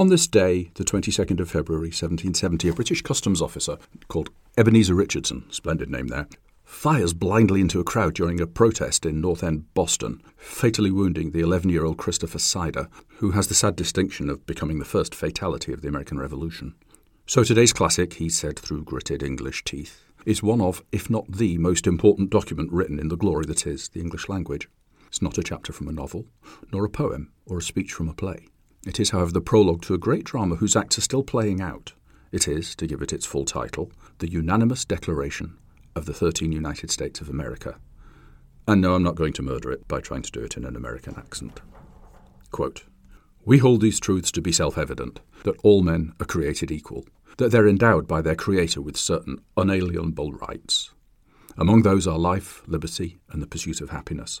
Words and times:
On 0.00 0.08
this 0.08 0.26
day, 0.26 0.70
the 0.76 0.82
22nd 0.82 1.40
of 1.40 1.50
February 1.50 1.88
1770, 1.88 2.70
a 2.70 2.72
British 2.72 3.02
customs 3.02 3.42
officer 3.42 3.76
called 4.08 4.30
Ebenezer 4.56 4.94
Richardson, 4.94 5.44
splendid 5.50 5.90
name 5.90 6.06
there, 6.06 6.26
fires 6.64 7.12
blindly 7.12 7.60
into 7.60 7.80
a 7.80 7.84
crowd 7.84 8.14
during 8.14 8.40
a 8.40 8.46
protest 8.46 9.04
in 9.04 9.20
North 9.20 9.44
End, 9.44 9.74
Boston, 9.74 10.22
fatally 10.38 10.90
wounding 10.90 11.32
the 11.32 11.40
11 11.40 11.68
year 11.68 11.84
old 11.84 11.98
Christopher 11.98 12.38
Seider, 12.38 12.88
who 13.18 13.32
has 13.32 13.48
the 13.48 13.54
sad 13.54 13.76
distinction 13.76 14.30
of 14.30 14.46
becoming 14.46 14.78
the 14.78 14.86
first 14.86 15.14
fatality 15.14 15.70
of 15.70 15.82
the 15.82 15.88
American 15.88 16.18
Revolution. 16.18 16.74
So 17.26 17.44
today's 17.44 17.74
classic, 17.74 18.14
he 18.14 18.30
said 18.30 18.58
through 18.58 18.84
gritted 18.84 19.22
English 19.22 19.64
teeth, 19.64 20.02
is 20.24 20.42
one 20.42 20.62
of, 20.62 20.82
if 20.92 21.10
not 21.10 21.30
the 21.30 21.58
most 21.58 21.86
important 21.86 22.30
document 22.30 22.72
written 22.72 22.98
in 22.98 23.08
the 23.08 23.18
glory 23.18 23.44
that 23.44 23.66
is 23.66 23.90
the 23.90 24.00
English 24.00 24.30
language. 24.30 24.66
It's 25.08 25.20
not 25.20 25.36
a 25.36 25.42
chapter 25.42 25.74
from 25.74 25.88
a 25.88 25.92
novel, 25.92 26.24
nor 26.72 26.86
a 26.86 26.88
poem, 26.88 27.32
or 27.44 27.58
a 27.58 27.62
speech 27.62 27.92
from 27.92 28.08
a 28.08 28.14
play. 28.14 28.46
It 28.86 28.98
is, 28.98 29.10
however, 29.10 29.32
the 29.32 29.42
prologue 29.42 29.82
to 29.82 29.94
a 29.94 29.98
great 29.98 30.24
drama 30.24 30.56
whose 30.56 30.74
acts 30.74 30.96
are 30.96 31.02
still 31.02 31.22
playing 31.22 31.60
out. 31.60 31.92
It 32.32 32.48
is, 32.48 32.74
to 32.76 32.86
give 32.86 33.02
it 33.02 33.12
its 33.12 33.26
full 33.26 33.44
title, 33.44 33.92
The 34.18 34.30
Unanimous 34.30 34.84
Declaration 34.84 35.58
of 35.94 36.06
the 36.06 36.14
13 36.14 36.50
United 36.50 36.90
States 36.90 37.20
of 37.20 37.28
America. 37.28 37.78
And 38.66 38.80
no, 38.80 38.94
I'm 38.94 39.02
not 39.02 39.16
going 39.16 39.34
to 39.34 39.42
murder 39.42 39.70
it 39.70 39.86
by 39.86 40.00
trying 40.00 40.22
to 40.22 40.30
do 40.30 40.40
it 40.40 40.56
in 40.56 40.64
an 40.64 40.76
American 40.76 41.14
accent. 41.16 41.60
Quote, 42.50 42.84
we 43.44 43.58
hold 43.58 43.80
these 43.80 44.00
truths 44.00 44.30
to 44.32 44.40
be 44.40 44.52
self 44.52 44.78
evident 44.78 45.20
that 45.44 45.58
all 45.62 45.82
men 45.82 46.12
are 46.20 46.26
created 46.26 46.70
equal, 46.70 47.06
that 47.38 47.50
they're 47.50 47.68
endowed 47.68 48.06
by 48.06 48.22
their 48.22 48.34
Creator 48.34 48.80
with 48.80 48.96
certain 48.96 49.40
unalienable 49.56 50.32
rights. 50.32 50.92
Among 51.58 51.82
those 51.82 52.06
are 52.06 52.18
life, 52.18 52.62
liberty, 52.66 53.18
and 53.30 53.42
the 53.42 53.46
pursuit 53.46 53.80
of 53.80 53.90
happiness 53.90 54.40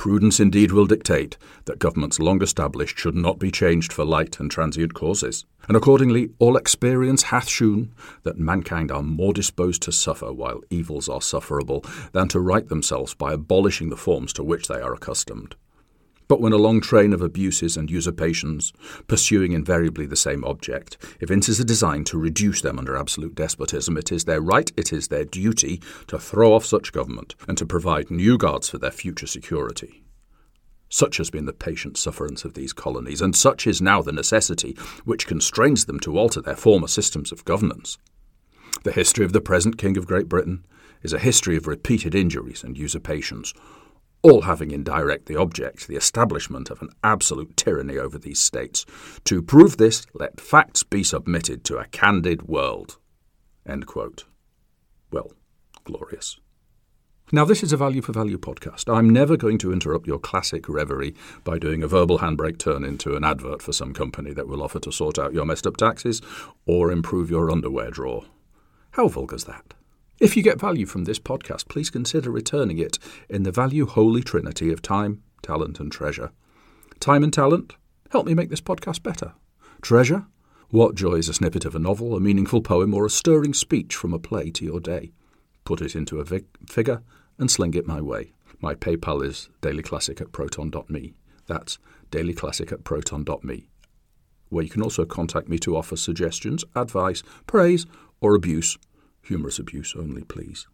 Prudence 0.00 0.40
indeed 0.40 0.72
will 0.72 0.86
dictate 0.86 1.36
that 1.66 1.78
governments 1.78 2.18
long 2.18 2.42
established 2.42 2.98
should 2.98 3.14
not 3.14 3.38
be 3.38 3.50
changed 3.50 3.92
for 3.92 4.02
light 4.02 4.40
and 4.40 4.50
transient 4.50 4.94
causes, 4.94 5.44
and 5.68 5.76
accordingly 5.76 6.30
all 6.38 6.56
experience 6.56 7.24
hath 7.24 7.50
shewn 7.50 7.92
that 8.22 8.38
mankind 8.38 8.90
are 8.90 9.02
more 9.02 9.34
disposed 9.34 9.82
to 9.82 9.92
suffer 9.92 10.32
while 10.32 10.62
evils 10.70 11.06
are 11.06 11.20
sufferable 11.20 11.84
than 12.12 12.28
to 12.28 12.40
right 12.40 12.66
themselves 12.68 13.12
by 13.12 13.34
abolishing 13.34 13.90
the 13.90 13.94
forms 13.94 14.32
to 14.32 14.42
which 14.42 14.68
they 14.68 14.80
are 14.80 14.94
accustomed. 14.94 15.54
But 16.30 16.40
when 16.40 16.52
a 16.52 16.58
long 16.58 16.80
train 16.80 17.12
of 17.12 17.22
abuses 17.22 17.76
and 17.76 17.90
usurpations, 17.90 18.72
pursuing 19.08 19.50
invariably 19.50 20.06
the 20.06 20.14
same 20.14 20.44
object, 20.44 20.96
evinces 21.18 21.58
a 21.58 21.64
design 21.64 22.04
to 22.04 22.20
reduce 22.20 22.62
them 22.62 22.78
under 22.78 22.96
absolute 22.96 23.34
despotism, 23.34 23.96
it 23.96 24.12
is 24.12 24.26
their 24.26 24.40
right, 24.40 24.70
it 24.76 24.92
is 24.92 25.08
their 25.08 25.24
duty, 25.24 25.82
to 26.06 26.20
throw 26.20 26.54
off 26.54 26.64
such 26.64 26.92
government 26.92 27.34
and 27.48 27.58
to 27.58 27.66
provide 27.66 28.12
new 28.12 28.38
guards 28.38 28.68
for 28.68 28.78
their 28.78 28.92
future 28.92 29.26
security. 29.26 30.04
Such 30.88 31.16
has 31.16 31.30
been 31.30 31.46
the 31.46 31.52
patient 31.52 31.96
sufferance 31.96 32.44
of 32.44 32.54
these 32.54 32.72
colonies, 32.72 33.20
and 33.20 33.34
such 33.34 33.66
is 33.66 33.82
now 33.82 34.00
the 34.00 34.12
necessity 34.12 34.78
which 35.04 35.26
constrains 35.26 35.86
them 35.86 35.98
to 35.98 36.16
alter 36.16 36.40
their 36.40 36.54
former 36.54 36.86
systems 36.86 37.32
of 37.32 37.44
governance. 37.44 37.98
The 38.84 38.92
history 38.92 39.24
of 39.24 39.32
the 39.32 39.40
present 39.40 39.78
King 39.78 39.96
of 39.96 40.06
Great 40.06 40.28
Britain 40.28 40.64
is 41.02 41.12
a 41.12 41.18
history 41.18 41.56
of 41.56 41.66
repeated 41.66 42.14
injuries 42.14 42.62
and 42.62 42.78
usurpations, 42.78 43.52
all 44.22 44.42
having 44.42 44.70
in 44.70 44.84
direct 44.84 45.26
the 45.26 45.36
object 45.36 45.86
the 45.86 45.96
establishment 45.96 46.70
of 46.70 46.82
an 46.82 46.90
absolute 47.02 47.56
tyranny 47.56 47.96
over 47.96 48.18
these 48.18 48.40
states. 48.40 48.84
To 49.24 49.42
prove 49.42 49.76
this, 49.76 50.06
let 50.14 50.40
facts 50.40 50.82
be 50.82 51.02
submitted 51.02 51.64
to 51.64 51.78
a 51.78 51.86
candid 51.86 52.42
world. 52.42 52.98
Well, 55.10 55.32
glorious. 55.84 56.38
Now, 57.32 57.44
this 57.44 57.62
is 57.62 57.72
a 57.72 57.76
value 57.76 58.02
for 58.02 58.12
value 58.12 58.38
podcast. 58.38 58.92
I'm 58.92 59.08
never 59.08 59.36
going 59.36 59.58
to 59.58 59.72
interrupt 59.72 60.08
your 60.08 60.18
classic 60.18 60.68
reverie 60.68 61.14
by 61.44 61.60
doing 61.60 61.80
a 61.82 61.86
verbal 61.86 62.18
handbrake 62.18 62.58
turn 62.58 62.84
into 62.84 63.14
an 63.14 63.22
advert 63.22 63.62
for 63.62 63.72
some 63.72 63.94
company 63.94 64.32
that 64.32 64.48
will 64.48 64.64
offer 64.64 64.80
to 64.80 64.90
sort 64.90 65.16
out 65.16 65.32
your 65.32 65.44
messed 65.44 65.66
up 65.66 65.76
taxes 65.76 66.20
or 66.66 66.90
improve 66.90 67.30
your 67.30 67.48
underwear 67.48 67.90
drawer. 67.90 68.24
How 68.92 69.06
vulgar's 69.06 69.44
that? 69.44 69.74
If 70.20 70.36
you 70.36 70.42
get 70.42 70.60
value 70.60 70.84
from 70.84 71.04
this 71.04 71.18
podcast, 71.18 71.68
please 71.68 71.88
consider 71.88 72.30
returning 72.30 72.76
it 72.76 72.98
in 73.30 73.42
the 73.44 73.50
value 73.50 73.86
holy 73.86 74.22
trinity 74.22 74.70
of 74.70 74.82
time, 74.82 75.22
talent, 75.42 75.80
and 75.80 75.90
treasure. 75.90 76.30
Time 77.00 77.24
and 77.24 77.32
talent, 77.32 77.72
help 78.10 78.26
me 78.26 78.34
make 78.34 78.50
this 78.50 78.60
podcast 78.60 79.02
better. 79.02 79.32
Treasure, 79.80 80.26
what 80.68 80.94
joy 80.94 81.14
is 81.14 81.30
a 81.30 81.32
snippet 81.32 81.64
of 81.64 81.74
a 81.74 81.78
novel, 81.78 82.14
a 82.14 82.20
meaningful 82.20 82.60
poem, 82.60 82.92
or 82.92 83.06
a 83.06 83.10
stirring 83.10 83.54
speech 83.54 83.96
from 83.96 84.12
a 84.12 84.18
play 84.18 84.50
to 84.50 84.64
your 84.64 84.78
day? 84.78 85.12
Put 85.64 85.80
it 85.80 85.96
into 85.96 86.20
a 86.20 86.24
vig- 86.24 86.44
figure 86.68 87.02
and 87.38 87.50
sling 87.50 87.72
it 87.72 87.86
my 87.86 88.02
way. 88.02 88.34
My 88.60 88.74
PayPal 88.74 89.24
is 89.24 89.48
dailyclassic 89.62 90.20
at 90.20 90.32
proton.me. 90.32 91.14
That's 91.46 91.78
dailyclassic 92.10 92.72
at 92.72 92.84
proton.me, 92.84 93.70
where 94.50 94.64
you 94.64 94.70
can 94.70 94.82
also 94.82 95.06
contact 95.06 95.48
me 95.48 95.58
to 95.60 95.78
offer 95.78 95.96
suggestions, 95.96 96.62
advice, 96.76 97.22
praise, 97.46 97.86
or 98.20 98.34
abuse 98.34 98.76
Humorous 99.22 99.58
abuse 99.58 99.94
only, 99.96 100.22
please. 100.22 100.66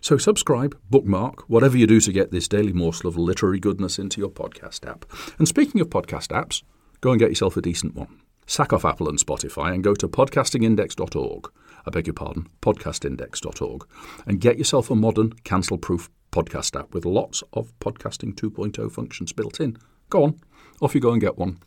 So 0.00 0.18
subscribe, 0.18 0.78
bookmark, 0.90 1.48
whatever 1.48 1.78
you 1.78 1.86
do 1.86 1.98
to 2.00 2.12
get 2.12 2.30
this 2.30 2.46
daily 2.46 2.72
morsel 2.72 3.08
of 3.08 3.16
literary 3.16 3.58
goodness 3.58 3.98
into 3.98 4.20
your 4.20 4.30
podcast 4.30 4.86
app. 4.86 5.06
And 5.38 5.48
speaking 5.48 5.80
of 5.80 5.88
podcast 5.88 6.28
apps, 6.28 6.62
go 7.00 7.10
and 7.10 7.18
get 7.18 7.30
yourself 7.30 7.56
a 7.56 7.62
decent 7.62 7.94
one. 7.94 8.20
Sack 8.46 8.74
off 8.74 8.84
Apple 8.84 9.08
and 9.08 9.18
Spotify 9.18 9.72
and 9.72 9.82
go 9.82 9.94
to 9.94 10.06
podcastingindex.org. 10.06 11.50
I 11.86 11.90
beg 11.90 12.06
your 12.06 12.14
pardon, 12.14 12.48
podcastindex.org, 12.60 13.86
and 14.26 14.40
get 14.40 14.58
yourself 14.58 14.90
a 14.90 14.94
modern, 14.94 15.32
cancel 15.44 15.78
proof 15.78 16.10
podcast 16.30 16.78
app 16.78 16.92
with 16.92 17.06
lots 17.06 17.42
of 17.52 17.72
podcasting 17.78 18.34
2.0 18.34 18.92
functions 18.92 19.32
built 19.32 19.60
in. 19.60 19.78
Go 20.10 20.24
on, 20.24 20.40
off 20.82 20.94
you 20.94 21.00
go 21.00 21.12
and 21.12 21.20
get 21.20 21.38
one. 21.38 21.58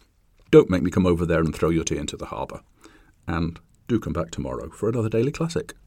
Don't 0.52 0.70
make 0.70 0.84
me 0.84 0.92
come 0.92 1.08
over 1.08 1.26
there 1.26 1.40
and 1.40 1.56
throw 1.56 1.70
your 1.70 1.84
tea 1.84 1.98
into 1.98 2.18
the 2.18 2.28
harbour. 2.28 2.62
And 3.28 3.60
do 3.88 4.00
come 4.00 4.14
back 4.14 4.32
tomorrow 4.32 4.70
for 4.70 4.90
another 4.90 5.10
daily 5.10 5.32
classic. 5.32 5.74